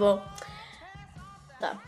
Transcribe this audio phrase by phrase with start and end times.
[0.00, 0.22] bom.
[1.60, 1.78] Tá.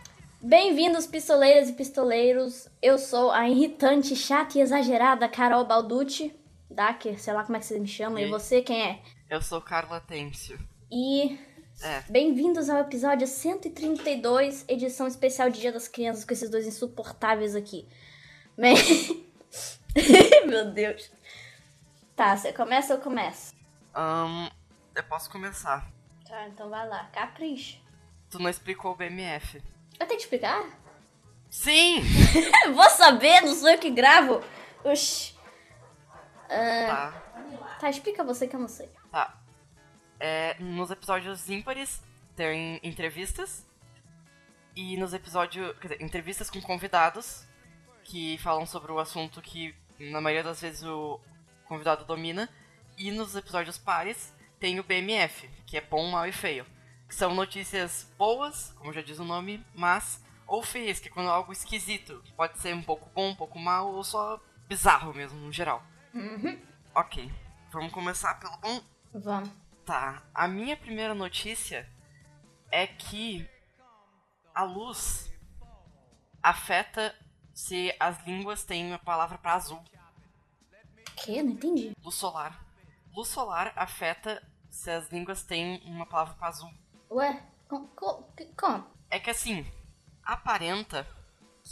[0.43, 2.69] Bem-vindos, pistoleiras e pistoleiros.
[2.83, 6.39] Eu sou a irritante, chata e exagerada Carol Balducci.
[6.71, 8.21] Dacker, sei lá como é que você me chama.
[8.21, 8.31] E, E?
[8.31, 9.03] você, quem é?
[9.31, 10.59] Eu sou Carla Têncio.
[10.91, 11.39] E
[11.83, 17.57] É, bem-vindos ao episódio 132, edição especial de Dia das Crianças, com esses dois insuportáveis
[17.57, 17.89] aqui.
[18.59, 18.77] Bem...
[20.47, 21.11] Meu Deus.
[22.15, 23.55] Tá, você começa ou eu começo?
[23.95, 24.51] ahn,
[24.95, 25.91] eu posso começar.
[26.29, 27.05] Tá, então vai lá.
[27.13, 27.79] Capricha.
[28.33, 29.63] Tu não explicou o BMF.
[30.01, 30.65] Eu tenho que explicar?
[31.51, 32.01] Sim!
[32.75, 34.43] Vou saber, não sou eu que gravo.
[34.83, 35.35] Oxi.
[36.49, 37.23] Tá,
[37.79, 38.89] Tá, explica você que eu não sei.
[39.11, 39.39] tá.
[40.19, 42.01] É, nos episódios ímpares
[42.35, 43.67] tem entrevistas.
[44.75, 45.77] E nos episódios.
[45.79, 47.45] Quer dizer, entrevistas com convidados
[48.03, 51.21] que falam sobre o assunto que na maioria das vezes o
[51.67, 52.49] convidado domina.
[52.97, 56.65] E nos episódios pares tem o BMF, que é bom, mal e feio.
[57.13, 61.29] Que são notícias boas, como já diz o nome, mas ou feias, que é quando
[61.29, 62.23] é algo esquisito.
[62.25, 65.85] que Pode ser um pouco bom, um pouco mal, ou só bizarro mesmo, no geral.
[66.95, 67.31] Ok,
[67.71, 68.81] vamos começar pelo bom.
[69.13, 69.51] Vamos.
[69.85, 71.87] Tá, a minha primeira notícia
[72.71, 73.47] é que
[74.55, 75.31] a luz
[76.43, 77.15] afeta
[77.53, 79.85] se as línguas têm uma palavra para azul.
[81.15, 81.43] Que?
[81.43, 81.93] Não entendi.
[82.03, 82.65] Luz solar.
[83.15, 86.73] Luz solar afeta se as línguas têm uma palavra para azul.
[87.13, 87.43] Ué?
[87.69, 88.87] Com, com, que- como?
[89.11, 89.67] É que assim,
[90.25, 91.07] aparenta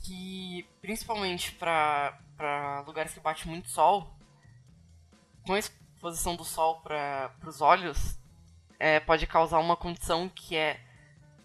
[0.04, 4.10] que, principalmente pra pra lugares que bate muito sol,
[5.44, 8.18] com a exposição do sol para os olhos,
[8.78, 10.80] é, pode causar uma condição que é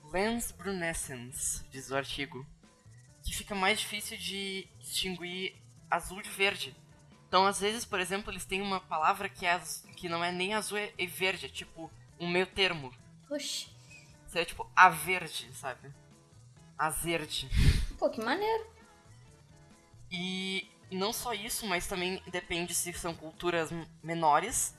[0.09, 2.45] lens brunescens, diz o artigo,
[3.23, 5.61] que fica mais difícil de distinguir
[5.91, 6.73] azul de verde.
[7.27, 9.59] Então, às vezes, por exemplo, eles têm uma palavra que, é,
[9.97, 12.93] que não é nem azul e verde, é tipo um meio termo.
[13.29, 13.67] Oxi.
[14.35, 15.93] Seria tipo a verde, sabe?
[16.77, 17.47] Azerde.
[17.97, 18.67] Pô, que maneiro.
[20.11, 23.69] E não só isso, mas também depende se são culturas
[24.03, 24.77] menores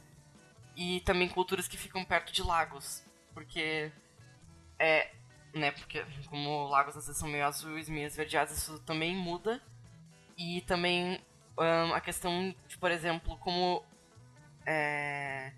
[0.77, 3.03] e também culturas que ficam perto de lagos.
[3.33, 3.91] Porque
[4.79, 5.11] é.
[5.55, 9.63] Né, porque como lagos às vezes são meio azuis, meio esverdeados, isso também muda.
[10.37, 11.19] E também
[11.59, 13.83] ahn, a questão de, por exemplo, como.
[14.67, 15.53] É,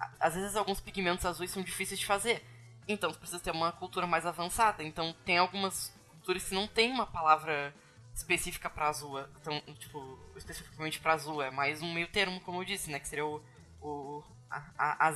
[0.00, 2.42] a- às vezes alguns pigmentos azuis são difíceis de fazer.
[2.86, 4.82] Então você precisa ter uma cultura mais avançada.
[4.82, 7.74] Então tem algumas culturas que não tem uma palavra
[8.14, 9.20] específica pra azul.
[9.40, 11.42] Então, tipo, especificamente pra azul.
[11.42, 12.98] É mais um meio termo, como eu disse, né?
[12.98, 13.42] Que seria o.
[13.80, 15.12] o a.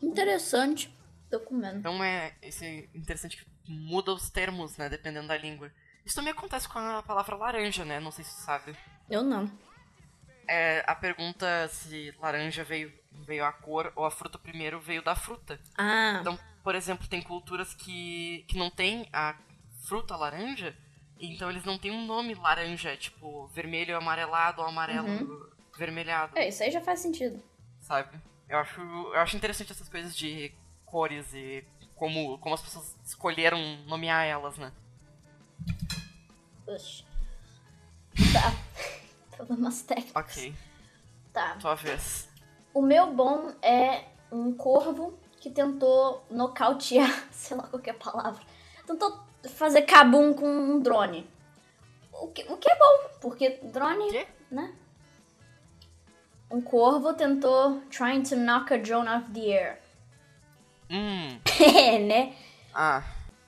[0.00, 0.92] Interessante.
[1.30, 1.78] Tô comendo.
[1.78, 2.34] Então é.
[2.42, 4.88] Isso é interessante que muda os termos, né?
[4.88, 5.70] Dependendo da língua.
[6.04, 8.00] Isso também acontece com a palavra laranja, né?
[8.00, 8.76] Não sei se você sabe.
[9.08, 9.50] Eu não.
[10.48, 12.92] É, a pergunta se laranja veio,
[13.26, 15.58] veio a cor ou a fruta primeiro veio da fruta.
[15.76, 19.34] Ah, Então, por exemplo, tem culturas que, que não tem a
[19.86, 20.76] fruta laranja,
[21.18, 26.48] então eles não têm um nome laranja, é tipo vermelho amarelado ou amarelo vermelhado, é,
[26.48, 27.42] isso aí já faz sentido.
[27.80, 28.16] sabe?
[28.48, 30.52] Eu acho, eu acho interessante essas coisas de
[30.84, 31.64] cores e
[31.96, 34.70] como, como as pessoas escolheram nomear elas, né?
[36.66, 37.04] Oxi.
[38.32, 38.52] Tá.
[39.46, 40.14] Problemas técnicos.
[40.16, 40.54] Ok,
[41.32, 41.56] Tá.
[41.60, 42.28] tua vez.
[42.74, 47.96] O meu bom é um corvo que tentou nocautear, sei lá qual que é a
[47.96, 48.42] palavra.
[48.86, 49.18] Tentou
[49.56, 51.28] fazer cabum com um drone.
[52.12, 54.26] O que, o que é bom, porque drone, Quê?
[54.50, 54.72] né?
[56.50, 59.80] Um corvo tentou trying to knock a drone off the air.
[60.90, 61.40] Hum,
[61.76, 62.36] É, né?
[62.74, 63.02] ah,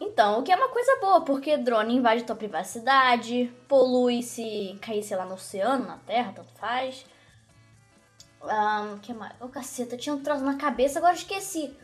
[0.06, 5.02] Então, o que é uma coisa boa, porque drone invade tua privacidade, polui se cair,
[5.02, 7.06] sei lá, no oceano, na terra, tanto faz.
[8.42, 9.32] Ahn, que mais?
[9.40, 11.74] Ô, caceta, eu tinha um troço na cabeça, agora eu esqueci.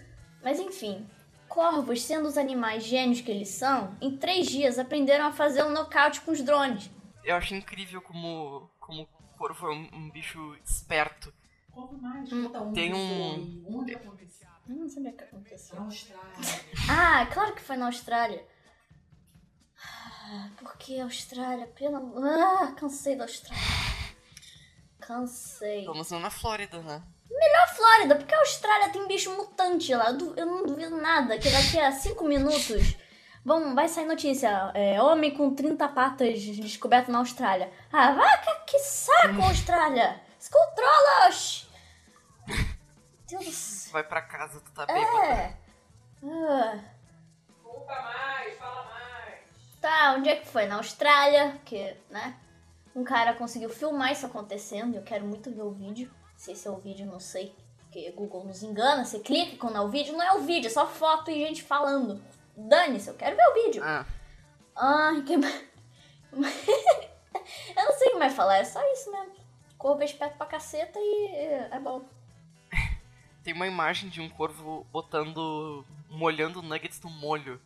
[0.43, 1.07] Mas enfim,
[1.49, 5.71] corvos, sendo os animais gênios que eles são, em três dias aprenderam a fazer um
[5.71, 6.91] nocaute com os drones.
[7.25, 11.33] eu acho incrível como, como o corvo é um, um bicho esperto.
[11.73, 13.63] Conta mais, onde Tem um-
[13.97, 14.49] aconteceu.
[14.71, 15.77] Eu não sabia o que aconteceu.
[15.77, 16.33] Na Austrália.
[16.89, 18.47] Ah, claro que foi na Austrália.
[19.83, 21.67] Ah, Por que Austrália?
[21.69, 22.25] Pelo amor...
[22.25, 23.65] Ah, cansei da Austrália.
[25.01, 25.85] Cansei.
[25.85, 27.03] Não na Flórida, né?
[27.31, 30.11] Na Flórida, porque a Austrália tem bicho mutante lá.
[30.11, 32.97] Eu, du- eu não duvido nada que daqui a 5 minutos
[33.45, 34.71] vão, vai sair notícia.
[34.75, 37.73] É, homem com 30 patas descoberto na Austrália.
[37.93, 40.21] Ah, vaca, que saco, Austrália!
[40.39, 41.67] Se controla, oxi!
[43.31, 43.93] Deus do céu.
[43.93, 45.19] Vai pra casa, tu tá bêbado.
[45.19, 45.57] É.
[47.63, 49.41] Conta mais, fala mais.
[49.81, 50.67] Tá, onde é que foi?
[50.67, 52.37] Na Austrália, que, né?
[52.95, 54.97] Um cara conseguiu filmar isso acontecendo.
[54.97, 56.11] Eu quero muito ver o vídeo.
[56.37, 57.55] Se esse é o vídeo, não sei.
[57.79, 60.71] Porque Google nos engana, você clica quando é o vídeo, não é o vídeo, é
[60.71, 62.23] só foto e gente falando.
[62.57, 63.83] Dane-se, eu quero ver o vídeo.
[63.85, 64.05] Ah,
[64.77, 65.35] Ai, que.
[66.33, 69.35] eu não sei o que mais falar, é só isso mesmo.
[69.77, 71.27] Corvo é esperto pra caceta e
[71.71, 72.05] é bom.
[73.43, 75.85] Tem uma imagem de um corvo botando.
[76.09, 77.61] molhando nuggets no molho.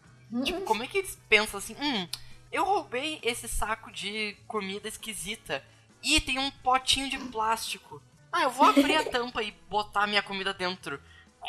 [0.44, 1.76] Tipo, como é que eles pensam assim?
[1.80, 2.08] Hum,
[2.50, 5.64] eu roubei esse saco de comida esquisita.
[6.02, 8.02] E tem um potinho de plástico.
[8.32, 11.00] Ah, eu vou abrir a tampa e botar minha comida dentro.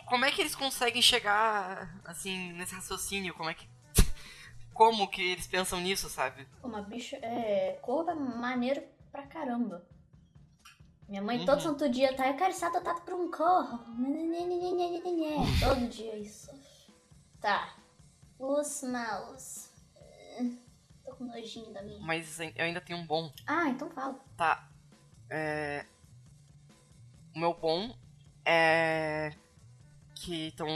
[0.06, 3.34] Como é que eles conseguem chegar, assim, nesse raciocínio?
[3.34, 3.68] Como é que.
[4.74, 6.48] Como que eles pensam nisso, sabe?
[6.64, 7.18] Uma bicha.
[7.22, 7.80] É.
[7.82, 9.86] Corvo é maneiro pra caramba.
[11.08, 11.46] Minha mãe Uhum.
[11.46, 12.28] todo santo dia tá.
[12.28, 13.80] Eu quero ser adotado por um corvo.
[15.60, 16.50] Todo dia isso.
[17.40, 17.76] Tá.
[18.40, 19.70] Os maus.
[20.40, 20.58] Hum,
[21.04, 22.00] Tô com nojinho da minha.
[22.00, 23.32] Mas eu ainda tenho um bom.
[23.46, 24.20] Ah, então fala.
[24.36, 24.68] Tá.
[25.30, 25.86] É.
[27.36, 27.96] O meu bom
[28.44, 29.32] é.
[30.16, 30.68] Que estão.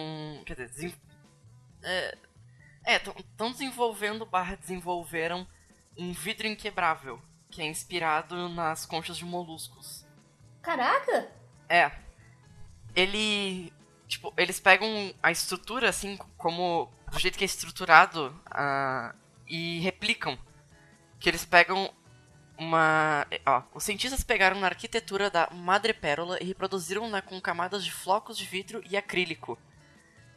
[0.45, 0.95] Quer dizer,
[1.81, 2.17] é.
[2.85, 5.47] Estão desenvolvendo barra desenvolveram
[5.97, 7.19] um vidro inquebrável.
[7.49, 10.05] Que é inspirado nas conchas de moluscos.
[10.61, 11.29] Caraca!
[11.67, 11.91] É.
[12.95, 13.71] Ele.
[14.07, 16.91] Tipo, eles pegam a estrutura, assim, como.
[17.11, 18.35] Do jeito que é estruturado.
[18.49, 19.13] ah,
[19.47, 20.37] e replicam.
[21.19, 21.91] Que eles pegam
[22.57, 23.25] uma.
[23.45, 28.45] Ó, os cientistas pegaram na arquitetura da madrepérola e reproduziram-na com camadas de flocos de
[28.45, 29.57] vidro e acrílico.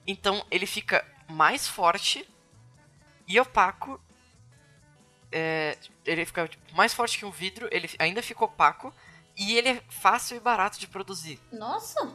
[0.07, 2.29] Então ele fica mais forte
[3.27, 4.01] e opaco.
[5.31, 8.95] É, ele fica tipo, mais forte que um vidro, ele ainda fica opaco
[9.37, 11.41] e ele é fácil e barato de produzir.
[11.53, 12.13] Nossa!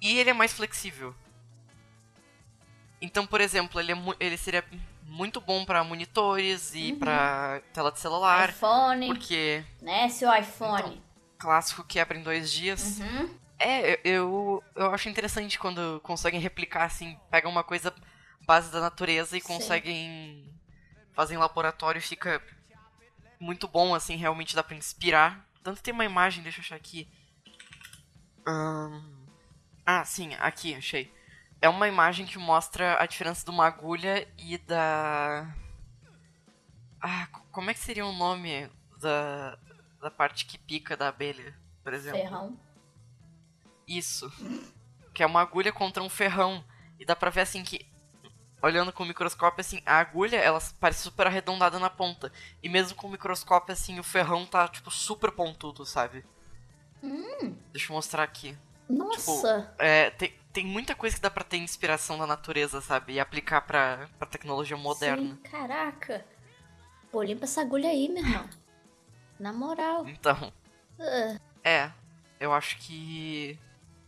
[0.00, 1.14] E ele é mais flexível.
[3.00, 4.64] Então, por exemplo, ele, é ele seria
[5.02, 10.08] muito bom pra monitores e pra tela de celular, iPhone, porque né?
[10.08, 11.02] Seu iPhone.
[11.38, 12.98] clássico quebra em dois dias.
[12.98, 13.38] Uhum.
[13.58, 17.94] É, eu, eu acho interessante quando conseguem replicar assim, pegam uma coisa
[18.46, 19.46] base da natureza e Sim.
[19.46, 20.52] conseguem
[21.12, 22.42] fazer em laboratório e fica
[23.40, 25.45] muito bom, assim, realmente dá pra inspirar.
[25.66, 27.08] Tanto tem uma imagem, deixa eu achar aqui.
[29.84, 31.12] Ah, sim, aqui, achei.
[31.60, 35.52] É uma imagem que mostra a diferença de uma agulha e da.
[37.00, 38.70] Ah, co- como é que seria o nome
[39.00, 39.58] da,
[40.00, 41.52] da parte que pica da abelha,
[41.82, 42.20] por exemplo?
[42.20, 42.56] Ferrão.
[43.88, 44.30] Isso.
[45.12, 46.64] Que é uma agulha contra um ferrão.
[46.96, 47.84] E dá pra ver assim que,
[48.62, 52.32] olhando com o microscópio, assim, a agulha, ela parece super arredondada na ponta.
[52.62, 56.24] E mesmo com o microscópio, assim, o ferrão tá, tipo, super pontudo, sabe?
[57.72, 58.56] Deixa eu mostrar aqui.
[58.88, 59.72] Nossa!
[59.78, 63.14] É, tem, tem muita coisa que dá pra ter inspiração da natureza, sabe?
[63.14, 65.34] E aplicar pra, pra tecnologia moderna.
[65.34, 66.24] Sim, caraca.
[67.10, 68.48] Pô, limpa essa agulha aí, meu irmão.
[69.38, 70.08] Na moral.
[70.08, 70.52] Então,
[70.98, 71.90] Ah, é.
[72.40, 73.58] Eu acho que.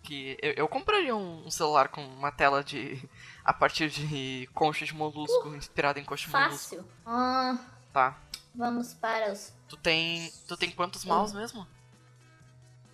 [0.08, 2.98] Que eu, eu compraria um, um celular com uma tela de.
[3.44, 6.58] a partir de concha de molusco, inspirado em concha de molusco.
[6.58, 6.84] fácil.
[7.04, 7.58] Ah,
[7.92, 8.18] Tá.
[8.54, 9.52] vamos para os.
[9.68, 10.32] Tu tem.
[10.46, 11.66] Tu tem quantos mouse mesmo?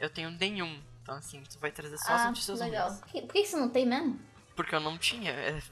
[0.01, 0.83] Eu tenho nenhum.
[1.03, 2.93] Então assim, tu vai trazer só as Ah, notícias legal.
[2.97, 4.19] Por que, por que você não tem mesmo?
[4.57, 5.31] Porque eu não tinha.
[5.31, 5.63] é.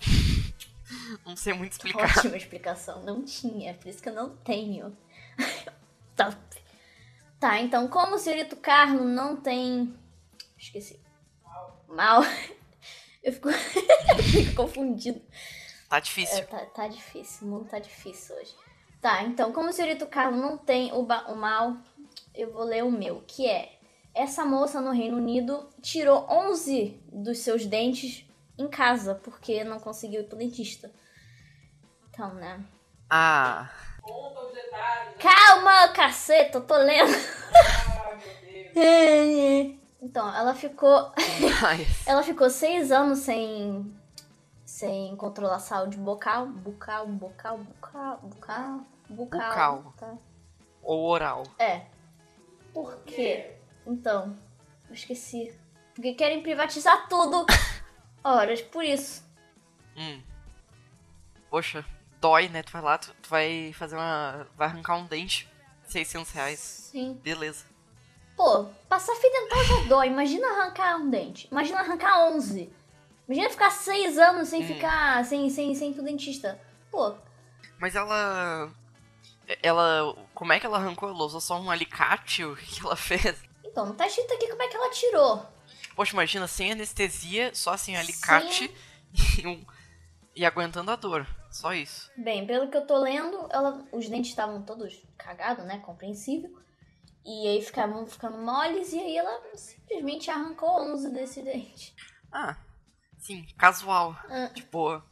[1.26, 2.16] não sei muito explicar.
[2.18, 3.02] Ótima explicação.
[3.02, 4.96] Não tinha, por isso que eu não tenho.
[6.16, 6.36] Top.
[7.40, 9.92] Tá, então, como o senhorito Carlo não tem.
[10.56, 11.01] Esqueci.
[11.94, 12.22] Mal.
[13.22, 13.48] Eu fico,
[14.10, 15.22] eu fico confundido.
[15.88, 16.44] Tá É, difícil.
[16.46, 18.52] tá, tá difícil, o mundo tá difícil hoje.
[19.00, 21.76] Tá, então, como o senhorito Carlo não tem o, o mal,
[22.34, 23.78] eu vou ler o meu, que é:
[24.12, 28.24] essa moça no Reino Unido tirou 11 dos seus dentes
[28.58, 30.90] em casa, porque não conseguiu ir pro dentista.
[32.10, 32.60] Então, né?
[33.08, 33.70] Ah.
[35.20, 37.12] Calma, caceta, eu tô lendo.
[37.14, 39.78] Ah, meu Deus.
[40.02, 41.12] Então, ela ficou.
[42.04, 43.94] Ela ficou seis anos sem.
[44.64, 46.46] sem controlar a saúde bucal.
[46.46, 48.86] Bucal, bucal, bucal, bucal.
[49.08, 49.40] Bucal.
[49.40, 49.94] Bucal.
[49.96, 50.14] Tá.
[50.82, 51.44] Ou oral.
[51.56, 51.86] É.
[52.74, 53.56] Por quê?
[53.86, 54.36] Então,
[54.88, 55.56] eu esqueci.
[55.94, 57.46] Porque querem privatizar tudo.
[58.24, 59.22] Horas, por isso.
[59.96, 60.20] Hum.
[61.48, 61.84] Poxa,
[62.20, 62.64] dói, né?
[62.64, 64.48] Tu vai lá, tu, tu vai fazer uma.
[64.56, 65.48] Vai arrancar um dente.
[65.84, 66.58] 600 reais.
[66.58, 67.20] Sim.
[67.22, 67.71] Beleza.
[68.36, 70.06] Pô, passar fio dental já dói.
[70.08, 71.48] Imagina arrancar um dente.
[71.50, 72.72] Imagina arrancar 11.
[73.28, 74.66] Imagina ficar seis anos sem Hum.
[74.66, 75.24] ficar.
[75.24, 76.60] sem, sem, sem ir pro dentista.
[76.90, 77.14] Pô,
[77.78, 78.70] Mas ela.
[79.62, 80.16] Ela.
[80.34, 81.08] Como é que ela arrancou?
[81.08, 82.44] Ela usou só um alicate?
[82.44, 83.42] O que ela fez?
[83.64, 85.46] então, não tá escrito aqui como é que ela tirou.
[85.96, 88.70] Poxa, imagina, sem anestesia, só sem alicate
[89.38, 89.64] e, um-
[90.34, 91.26] e aguentando a dor.
[91.50, 92.10] Só isso.
[92.16, 95.78] Bem, pelo que eu tô lendo, ela, os dentes estavam todos cagados, né?
[95.84, 96.50] Compreensível.
[97.24, 101.94] E aí ficavam ficando moles e aí ela simplesmente arrancou 11 desse dente.
[102.32, 102.56] Ah,
[103.18, 104.16] sim, casual.
[104.28, 104.50] Ah.
[104.52, 105.04] De boa.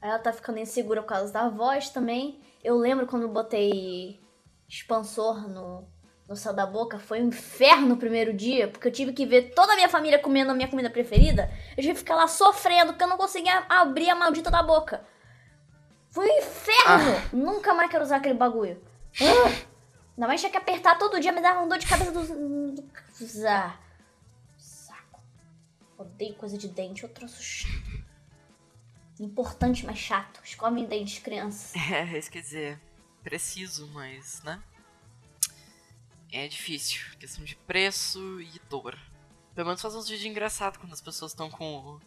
[0.00, 2.42] Aí ela tá ficando insegura por causa da voz também.
[2.62, 4.20] Eu lembro quando eu botei
[4.68, 5.88] expansor no,
[6.28, 9.54] no céu da boca, foi um inferno o primeiro dia, porque eu tive que ver
[9.54, 11.50] toda a minha família comendo a minha comida preferida.
[11.76, 15.06] Eu tive que ficar lá sofrendo, porque eu não conseguia abrir a maldita da boca.
[16.10, 17.28] Foi um inferno!
[17.32, 18.82] Nunca mais quero usar aquele bagulho.
[19.22, 19.71] Ah!
[20.16, 22.72] Ainda mais tinha que apertar todo dia, me dava uma dor de cabeça do.
[22.72, 22.90] do...
[23.48, 23.78] Ah,
[24.58, 25.20] Saco.
[25.96, 28.02] Odeio coisa de dente, eu troço chato.
[29.18, 30.40] Importante, mas chato.
[30.44, 31.72] Escovem dentes, crianças.
[31.90, 32.80] É, isso quer dizer,
[33.22, 34.62] preciso, mas, né?
[36.30, 37.00] É difícil.
[37.18, 38.98] Questão de preço e dor.
[39.54, 42.00] Pelo menos faz uns vídeos engraçados quando as pessoas estão com o,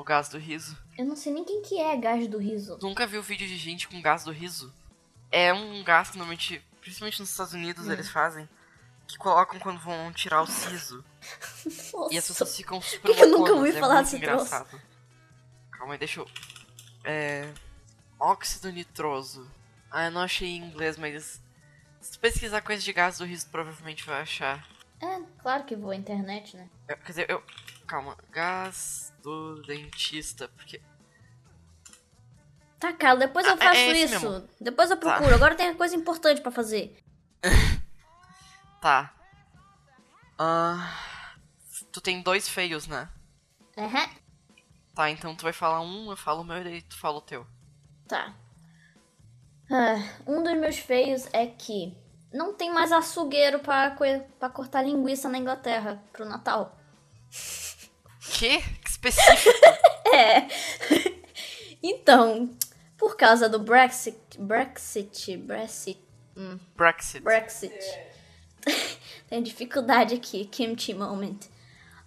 [0.00, 0.76] o gás do riso.
[0.96, 2.76] Eu não sei nem quem que é gás do riso.
[2.82, 4.74] Nunca viu vídeo de gente com gás do riso?
[5.30, 7.92] É um gás que normalmente, principalmente nos Estados Unidos, Hum.
[7.92, 8.48] eles fazem.
[9.06, 11.02] Que colocam quando vão tirar o siso.
[11.94, 12.14] Nossa.
[12.14, 14.80] E as pessoas ficam super Por que que eu nunca ouvi é falar desse engraçado.
[15.70, 16.28] Calma aí, deixa eu...
[17.04, 17.50] É...
[18.20, 19.50] Óxido nitroso.
[19.90, 21.40] Ah, eu não achei em inglês, mas...
[22.00, 24.66] Se tu pesquisar coisa de gás do riso, provavelmente vai achar.
[25.00, 26.68] É, claro que vou à internet, né?
[26.88, 27.42] Eu- quer dizer, eu...
[27.86, 28.14] Calma.
[28.30, 30.82] Gás do dentista, porque...
[32.78, 34.30] Tá, cara, depois eu Ah, é faço esse isso.
[34.30, 34.40] mesmo.
[34.40, 34.54] Tá.
[34.60, 35.34] Depois eu procuro.
[35.34, 36.96] Agora tem coisa importante pra fazer.
[38.80, 39.12] Tá.
[40.38, 40.94] Ah...
[41.90, 43.08] Tu tem dois feios, né?
[43.76, 44.08] Aham.
[44.94, 47.44] Tá, então tu vai falar um, eu falo o meu e tu fala o teu.
[48.06, 48.32] Tá.
[49.70, 51.96] Ah, um dos meus feios é que
[52.32, 53.96] não tem mais açougueiro pra,
[54.38, 56.78] pra cortar linguiça na Inglaterra pro Natal.
[58.20, 58.60] Que?
[58.62, 59.58] Que específico.
[60.14, 60.46] É.
[61.82, 62.56] então,
[62.98, 64.18] por causa do Brexit.
[64.38, 65.36] Brexit.
[65.36, 66.00] Brexit.
[66.76, 67.22] Brexit.
[67.22, 67.78] Brexit.
[69.30, 71.38] Tem dificuldade aqui, kimchi moment.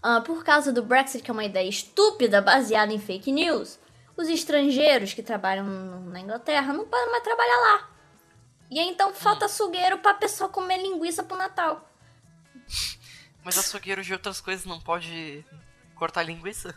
[0.03, 3.79] Ah, por causa do Brexit, que é uma ideia estúpida baseada em fake news,
[4.17, 5.65] os estrangeiros que trabalham
[6.05, 7.89] na Inglaterra não podem mais trabalhar lá.
[8.69, 11.87] E aí, então falta açougueiro pra pessoa comer linguiça pro Natal.
[13.43, 15.45] Mas açougueiro de outras coisas não pode
[15.95, 16.73] cortar linguiça?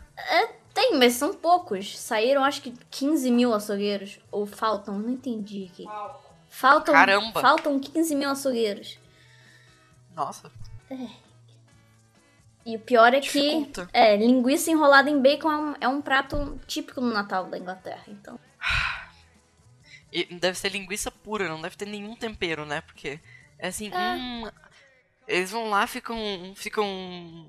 [0.75, 1.97] Tem, mas são poucos.
[1.97, 4.19] Saíram acho que 15 mil açougueiros.
[4.29, 5.85] Ou faltam, não entendi aqui.
[6.49, 7.39] Faltam, Caramba.
[7.39, 8.99] faltam 15 mil açougueiros.
[10.13, 10.51] Nossa.
[12.65, 16.59] E o pior é que é, linguiça enrolada em bacon é um, é um prato
[16.67, 18.03] típico no Natal da Inglaterra.
[18.09, 18.37] Então,
[20.11, 22.81] E deve ser linguiça pura, não deve ter nenhum tempero, né?
[22.81, 23.17] Porque
[23.57, 24.51] é assim, hum,
[25.25, 26.17] eles vão lá, ficam,
[26.53, 27.47] ficam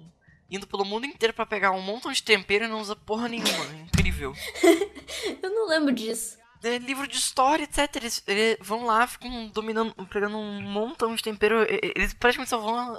[0.51, 3.65] indo pelo mundo inteiro pra pegar um montão de tempero e não usa porra nenhuma.
[3.75, 4.35] É Incrível.
[5.43, 6.39] eu não lembro disso.
[6.63, 7.97] É livro de história, etc.
[7.97, 11.67] Eles, eles vão lá, ficam dominando, pegando um montão de tempero.
[11.69, 12.99] Eles praticamente só vão,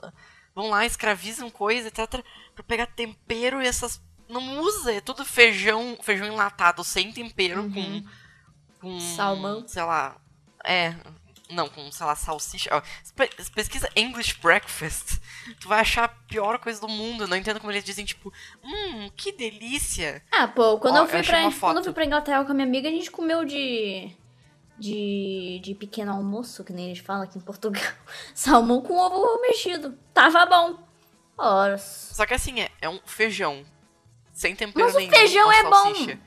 [0.53, 2.23] vão lá, escravizam coisa, etc.
[2.53, 4.01] Pra pegar tempero e essas.
[4.29, 8.03] Não usa, é tudo feijão, feijão enlatado sem tempero, com,
[8.79, 8.99] com.
[8.99, 9.67] Salmão.
[9.67, 10.19] Sei lá.
[10.63, 10.93] É.
[11.49, 12.69] Não, com, sei lá, salsicha.
[12.73, 12.81] Ó,
[13.55, 15.19] pesquisa English Breakfast.
[15.59, 17.23] Tu vai achar a pior coisa do mundo.
[17.23, 20.21] Eu não entendo como eles dizem, tipo, hum, que delícia.
[20.31, 22.51] Ah, pô, quando, Ó, eu, eu fui achei pra, quando eu fui pra Inglaterra com
[22.51, 24.11] a minha amiga, a gente comeu de.
[24.79, 27.81] De, de pequeno almoço, que nem eles falam aqui em Portugal.
[28.35, 29.97] Salmão com ovo mexido.
[30.13, 30.77] Tava bom.
[31.35, 31.77] Ora.
[31.79, 33.65] Só que assim, é, é um feijão.
[34.31, 35.11] Sem tempero Mas o nenhum.
[35.11, 35.71] feijão com é bom.
[35.71, 36.19] salsicha,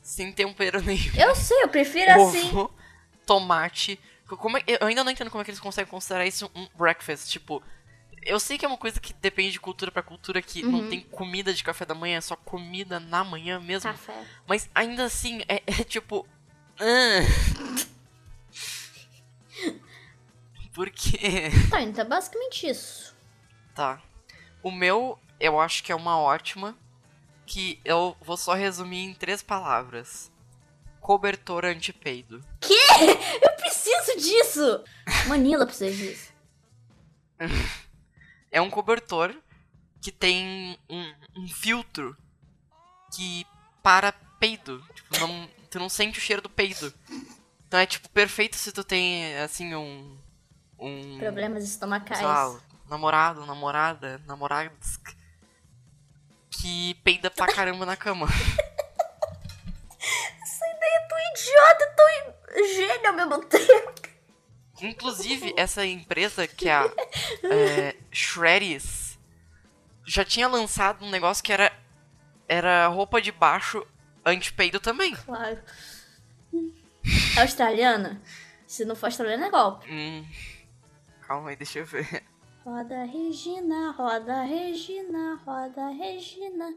[0.00, 1.14] Sem tempero nenhum.
[1.16, 2.48] Eu sei, eu prefiro assim.
[2.50, 2.72] Ovo,
[3.26, 3.98] tomate.
[4.36, 7.28] Como é- eu ainda não entendo como é que eles conseguem considerar isso um breakfast.
[7.30, 7.62] Tipo,
[8.22, 10.70] eu sei que é uma coisa que depende de cultura pra cultura, que Uhum.
[10.72, 13.90] não tem comida de café da manhã, é só comida na manhã mesmo.
[13.90, 14.24] Café.
[14.46, 16.26] Mas ainda assim, é, é tipo.
[16.80, 17.84] ah.
[20.74, 21.50] Por quê?
[21.70, 23.14] Tá, então é basicamente isso.
[23.74, 24.02] Tá.
[24.62, 26.76] O meu, eu acho que é uma ótima.
[27.46, 30.32] Que eu vou só resumir em três palavras:
[31.04, 32.42] cobertor antipeido.
[33.42, 34.82] Eu preciso disso!
[35.28, 36.32] Manila precisa disso.
[38.50, 39.34] É um cobertor
[40.00, 42.16] que tem um, um filtro
[43.12, 43.44] que
[43.82, 44.80] para peido.
[44.94, 46.94] Tipo, não, tu não sente o cheiro do peido.
[47.66, 50.16] Então é tipo perfeito se tu tem assim um.
[50.78, 51.18] Um.
[51.18, 52.22] Problemas estomacais.
[52.22, 55.00] lá, namorado, namorada, namorados
[56.48, 58.28] que peida pra caramba na cama.
[61.34, 63.92] Idiota e tão gênio ao mesmo tempo.
[64.80, 66.90] Inclusive, essa empresa que é a
[67.44, 69.18] é, Shreddies
[70.06, 71.72] já tinha lançado um negócio que era,
[72.48, 73.86] era roupa de baixo
[74.24, 75.14] anti-peido também.
[75.14, 75.58] Claro.
[77.36, 78.20] É australiana?
[78.66, 79.90] Se não for australiana, é golpe.
[79.90, 80.26] Hum,
[81.26, 82.24] calma aí, deixa eu ver.
[82.64, 86.74] Roda Regina, roda Regina, roda Regina.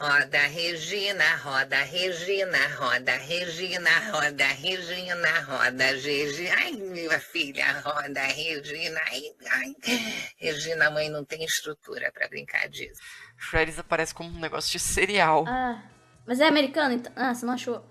[0.00, 6.54] Roda Regina, roda Regina, roda Regina, roda Regina, roda Regina.
[6.56, 8.98] Ai, minha filha, roda Regina.
[9.10, 9.76] Ai, ai.
[10.38, 13.02] Regina, mãe não tem estrutura pra brincar disso.
[13.36, 15.44] Shreddies aparece como um negócio de cereal.
[15.46, 15.82] Ah,
[16.26, 17.12] mas é americano então?
[17.14, 17.84] Ah, você não achou?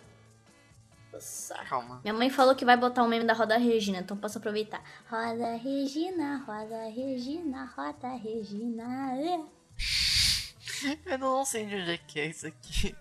[1.19, 1.65] Saco.
[1.69, 2.01] Calma.
[2.03, 4.83] Minha mãe falou que vai botar o meme da Roda Regina, então posso aproveitar.
[5.09, 9.15] Roda Regina, Roda Regina, Roda Regina.
[9.21, 9.55] é.
[11.05, 12.95] Eu não sei de onde é que é isso aqui.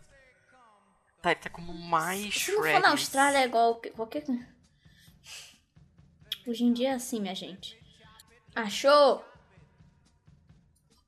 [1.21, 2.83] Tá, ele tá como mais Se não for Shreddies.
[2.83, 4.25] na Austrália, é igual qualquer.
[6.47, 7.79] Hoje em dia é assim, minha gente.
[8.55, 9.25] Achou?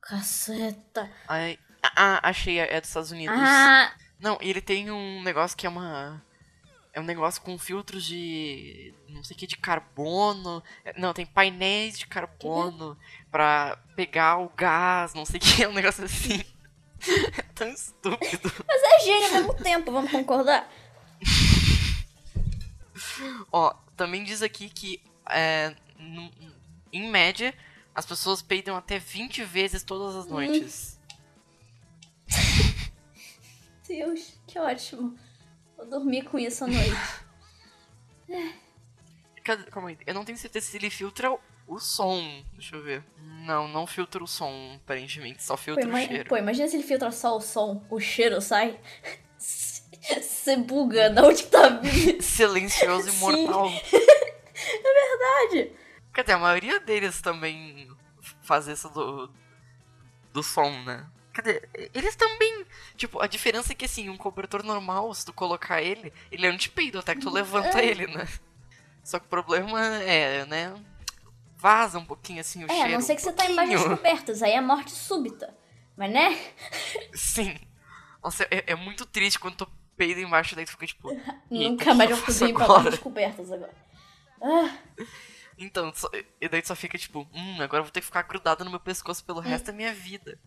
[0.01, 1.11] Caceta.
[1.27, 1.59] Ai,
[1.95, 3.35] ah, achei, é dos Estados Unidos.
[3.39, 6.23] Ah, Não, e ele tem um negócio que é uma.
[6.97, 8.91] É um negócio com filtros de.
[9.07, 10.63] não sei o que, de carbono.
[10.83, 12.97] É, Não, tem painéis de carbono
[13.29, 16.43] pra pegar o gás, não sei o que, é um negócio assim.
[17.37, 18.51] É tão estúpido.
[18.67, 20.67] mas é gênio ao mesmo tempo, vamos concordar?
[23.51, 25.75] Ó, também diz aqui que, é,
[26.91, 27.53] em média,
[27.93, 30.99] as pessoas peidam até 20 vezes todas as noites.
[33.87, 35.15] Deus, que ótimo.
[35.77, 36.91] Vou dormir com isso à noite.
[39.43, 42.43] Cadê- Calma aí, eu não tenho certeza se ele filtra o, o som.
[42.53, 43.03] Deixa eu ver.
[43.45, 46.27] Não, não filtra o som, aparentemente, só Pô, filtra o ima- cheiro.
[46.29, 48.79] pô, imagina se ele filtra só o som, o cheiro sai.
[49.39, 52.21] Você buga da onde tá vindo.
[52.21, 53.19] Silencioso e Sim.
[53.19, 53.69] mortal.
[54.63, 55.71] Verdade.
[56.13, 56.31] Cadê?
[56.33, 57.89] A maioria deles também
[58.41, 59.29] faz isso do,
[60.33, 61.05] do som, né?
[61.37, 61.61] Cadê?
[61.93, 62.65] Eles também.
[62.95, 66.49] Tipo, a diferença é que assim, um cobertor normal, se tu colocar ele, ele é
[66.49, 68.27] antipeido até que tu levanta ele, né?
[69.03, 70.73] Só que o problema é, né?
[71.55, 72.85] Vaza um pouquinho assim o É, cheiro.
[72.85, 73.97] a não ser que um você tá embaixo das pouquinho.
[73.97, 75.55] cobertas, aí é morte súbita.
[75.95, 76.35] Mas né?
[77.13, 77.55] Sim.
[78.23, 81.07] Nossa, é, é muito triste quando tu peida embaixo, daí tu fica tipo.
[81.11, 83.75] "Eita, Nunca mais eu fui pra agora?" morte das cobertas agora.
[84.41, 84.75] Ah,
[85.55, 86.09] Então, só-
[86.41, 88.71] e daí tu só fica tipo, hum, agora eu vou ter que ficar grudado no
[88.71, 90.39] meu pescoço pelo resto da minha vida.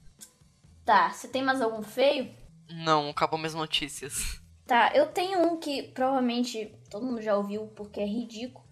[0.85, 2.35] Tá, você tem mais algum feio?
[2.69, 4.41] Não, acabou minhas notícias.
[4.67, 8.65] Tá, eu tenho um que provavelmente todo mundo já ouviu porque é ridículo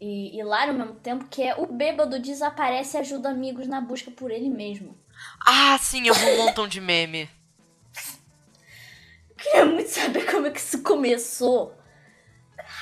[0.00, 4.10] e hilário ao mesmo tempo, que é o bêbado desaparece e ajuda amigos na busca
[4.12, 4.96] por ele mesmo.
[5.44, 7.28] Ah, sim, eu vi um montão de meme.
[9.30, 11.76] Eu queria muito saber como é que isso começou.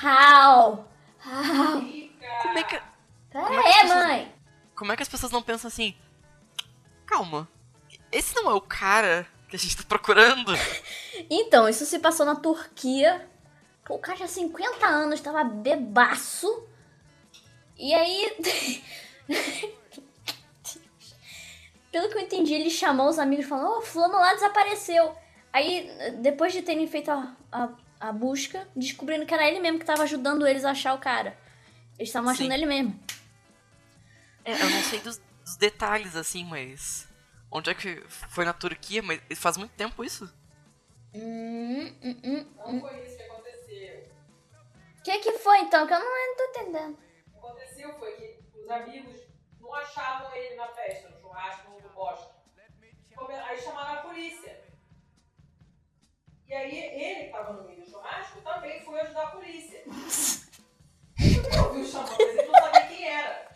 [0.03, 0.87] How?
[1.25, 1.81] How?
[2.43, 2.79] Como é que,
[3.31, 4.35] Pera Como é que pessoas- mãe.
[4.75, 5.95] como é que as pessoas não pensam assim?
[7.05, 7.47] Calma,
[8.11, 10.53] esse não é o cara que a gente tá procurando?
[11.29, 13.27] Então, isso se passou na Turquia.
[13.83, 16.67] Pô, o cara tinha 50 anos, tava bebaço.
[17.77, 18.35] E aí.
[21.91, 25.15] Pelo que eu entendi, ele chamou os amigos falando: Ô, Fulano lá desapareceu.
[25.51, 25.89] Aí,
[26.19, 30.03] depois de terem feito a, a, a busca, descobrindo que era ele mesmo que tava
[30.03, 31.37] ajudando eles a achar o cara.
[31.97, 32.53] Eles estavam achando Sim.
[32.53, 32.99] ele mesmo.
[34.45, 37.07] É, eu não sei dos, dos detalhes, assim, mas...
[37.51, 39.01] Onde é que foi na Turquia?
[39.01, 40.31] Mas faz muito tempo isso?
[41.13, 42.55] Hum, hum, hum.
[42.65, 44.11] Não foi isso que aconteceu.
[44.99, 45.87] O que que foi então?
[45.87, 46.97] Que eu não, não tô entendendo.
[46.97, 49.15] O que aconteceu foi que os amigos
[49.59, 52.35] não achavam ele na festa, no churrasco do Bosta.
[53.15, 54.61] Come- Aí chamaram a polícia.
[56.47, 59.83] E aí ele, que estava no meio do churrasco, também foi ajudar a polícia.
[61.19, 63.51] Ele ouviu chamando, mas ele não sabia quem era.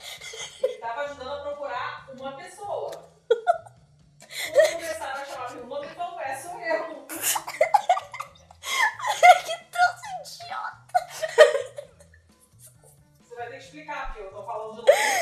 [0.64, 3.12] Ele estava ajudando a procurar uma pessoa.
[4.50, 7.08] Quando começaram a chamar meu nome, ele falou, é, sou eu.
[13.22, 15.22] Você vai ter que explicar, porque eu tô falando ser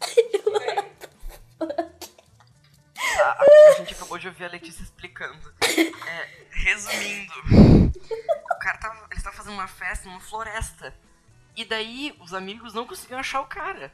[0.00, 0.88] Explica aí.
[3.20, 5.52] A, gente acabou de ouvir a Letícia explicando.
[5.60, 7.32] É, resumindo,
[8.50, 10.94] o cara tava, ele tava fazendo uma festa numa floresta.
[11.56, 13.92] E daí os amigos não conseguiam achar o cara.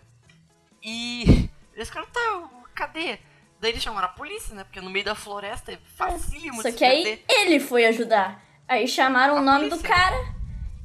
[0.82, 2.50] E eles ficaram, tá,
[2.86, 3.18] cadê?
[3.60, 4.64] Daí eles chamaram a polícia, né?
[4.64, 7.24] Porque no meio da floresta é facílimo Só de que aí perder.
[7.28, 8.42] ele foi ajudar.
[8.68, 9.88] Aí chamaram A o nome do polícia.
[9.88, 10.16] cara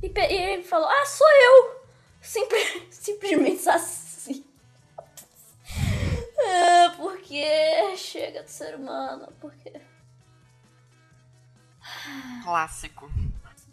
[0.01, 1.79] e, e ele falou: Ah, sou eu!
[2.21, 4.45] Simple- simplesmente assim.
[5.67, 9.73] Ah, porque chega de ser humano, porque.
[12.43, 13.09] Clássico.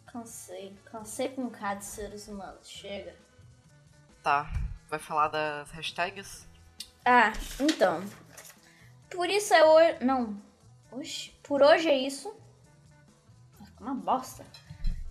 [0.06, 3.14] Cansei, cansei com um cara de seres humanos, chega.
[4.22, 4.50] Tá,
[4.88, 6.46] vai falar das hashtags?
[7.08, 8.02] Ah, então.
[9.08, 10.04] Por isso é hoje.
[10.04, 10.36] Não.
[10.90, 12.34] Oxi, por hoje é isso.
[13.80, 14.44] Uma bosta.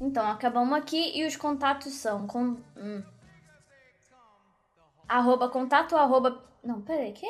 [0.02, 2.58] Então, acabamos aqui e os contatos são com.
[2.76, 3.04] hum.
[5.08, 6.44] arroba contato arroba.
[6.62, 7.30] Não, peraí, que?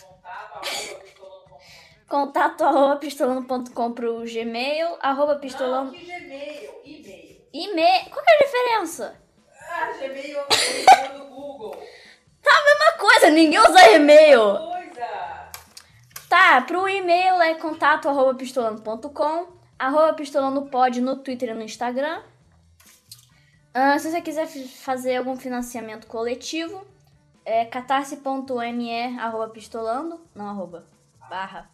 [0.00, 1.58] Contato, arroba, pistolando.com.
[2.06, 5.90] Contato arroba pistolando.com pro Gmail, arroba pistolando.
[5.90, 7.48] Não, que Gmail, e-mail.
[7.52, 8.10] E-mail.
[8.10, 9.20] Qual que é a diferença?
[9.68, 10.46] Ah, Gmail é o
[11.08, 11.76] e-mail do Google.
[12.98, 14.58] Coisa, ninguém usa e-mail.
[16.28, 19.46] Tá, pro e-mail é contato arroba pistolando.com,
[19.78, 22.22] arroba pistolando pode no Twitter e no Instagram.
[23.72, 26.84] Ah, se você quiser fazer algum financiamento coletivo,
[27.44, 30.86] é catarse.me arroba pistolando, não arroba,
[31.30, 31.70] barra.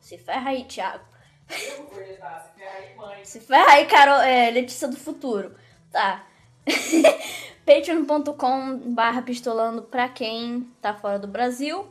[0.00, 1.04] Se ferra aí, Thiago.
[1.50, 3.24] Editar, se ferra aí, mãe.
[3.24, 5.54] Se ferra aí, Carol, é, Letícia do Futuro.
[5.92, 6.24] Tá.
[7.68, 11.86] patreon.com barra pistolando pra quem tá fora do Brasil.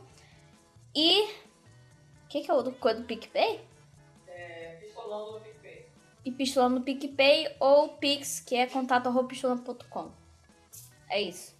[0.92, 1.22] E...
[1.22, 3.60] O que, que é o do coisa do PicPay?
[4.26, 5.86] É, pistolando no PicPay.
[6.24, 10.10] E pistolando no PicPay ou Pix, que é contato arroba pistolando.com.
[11.08, 11.56] É isso.